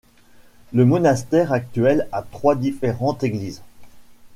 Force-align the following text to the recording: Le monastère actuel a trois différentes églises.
Le 0.73 0.83
monastère 0.83 1.51
actuel 1.53 2.07
a 2.11 2.23
trois 2.23 2.55
différentes 2.55 3.21
églises. 3.23 3.61